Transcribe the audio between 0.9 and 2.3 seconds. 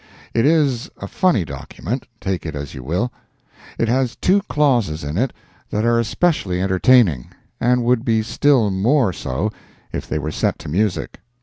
a funny document,